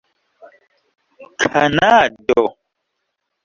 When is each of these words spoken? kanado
kanado 1.43 2.43